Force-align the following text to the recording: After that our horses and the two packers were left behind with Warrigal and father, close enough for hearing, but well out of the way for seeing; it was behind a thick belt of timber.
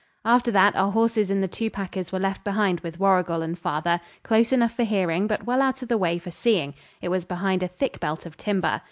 After 0.25 0.49
that 0.49 0.75
our 0.75 0.89
horses 0.91 1.29
and 1.29 1.43
the 1.43 1.47
two 1.47 1.69
packers 1.69 2.11
were 2.11 2.17
left 2.17 2.43
behind 2.43 2.79
with 2.79 2.99
Warrigal 2.99 3.43
and 3.43 3.55
father, 3.55 4.01
close 4.23 4.51
enough 4.51 4.73
for 4.75 4.83
hearing, 4.83 5.27
but 5.27 5.45
well 5.45 5.61
out 5.61 5.83
of 5.83 5.89
the 5.89 5.95
way 5.99 6.17
for 6.17 6.31
seeing; 6.31 6.73
it 7.03 7.09
was 7.09 7.23
behind 7.23 7.61
a 7.61 7.67
thick 7.67 7.99
belt 7.99 8.25
of 8.25 8.35
timber. 8.35 8.79